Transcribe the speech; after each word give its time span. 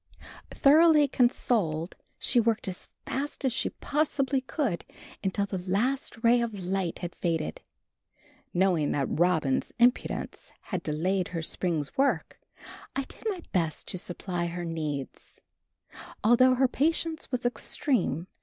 Thoroughly 0.49 1.07
consoled, 1.07 1.95
she 2.17 2.39
worked 2.39 2.67
as 2.67 2.89
fast 3.05 3.45
as 3.45 3.53
she 3.53 3.69
possibly 3.69 4.41
could 4.41 4.83
until 5.23 5.45
the 5.45 5.59
last 5.59 6.23
ray 6.23 6.41
of 6.41 6.55
light 6.55 6.97
had 7.05 7.13
faded. 7.13 7.61
Knowing 8.51 8.93
that 8.93 9.05
Robin's 9.07 9.71
impudence 9.77 10.53
had 10.61 10.81
delayed 10.81 11.27
her 11.27 11.43
spring's 11.43 11.95
work, 11.99 12.39
I 12.95 13.03
did 13.03 13.25
my 13.29 13.43
best 13.51 13.87
to 13.89 13.99
supply 13.99 14.47
her 14.47 14.65
needs. 14.65 15.39
Altogether 16.23 16.55
her 16.55 16.67
patience 16.67 17.31
was 17.31 17.45
extreme. 17.45 18.25